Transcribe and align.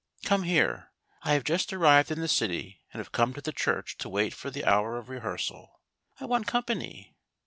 Come 0.25 0.41
here. 0.41 0.91
I 1.21 1.33
have 1.33 1.43
just 1.43 1.71
arrived 1.71 2.09
in 2.09 2.21
the 2.21 2.27
city, 2.27 2.81
and 2.91 2.97
have 2.99 3.11
come 3.11 3.35
to 3.35 3.41
the 3.41 3.51
church 3.51 3.99
to 3.99 4.09
wait 4.09 4.33
for 4.33 4.49
the 4.49 4.65
hour, 4.65 4.97
of 4.97 5.09
rehearsal. 5.09 5.79
I 6.19 6.25
want 6.25 6.47
company. 6.47 7.13